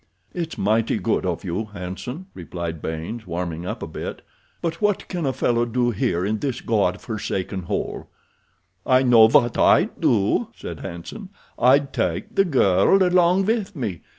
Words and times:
"It's 0.33 0.57
mighty 0.57 0.97
good 0.97 1.27
of 1.27 1.43
you, 1.43 1.65
Hanson," 1.65 2.25
replied 2.33 2.81
Baynes, 2.81 3.27
warming 3.27 3.67
up 3.67 3.83
a 3.83 3.87
bit; 3.87 4.23
"but 4.59 4.81
what 4.81 5.07
can 5.07 5.27
a 5.27 5.31
fellow 5.31 5.63
do 5.63 5.91
here 5.91 6.25
in 6.25 6.39
this 6.39 6.59
God 6.59 6.99
forsaken 6.99 7.61
hole?" 7.61 8.07
"I 8.83 9.03
know 9.03 9.27
what 9.27 9.59
I'd 9.59 10.01
do," 10.01 10.47
said 10.55 10.79
Hanson. 10.79 11.29
"I'd 11.59 11.93
take 11.93 12.33
the 12.33 12.45
girl 12.45 13.03
along 13.07 13.45
with 13.45 13.75
me. 13.75 14.01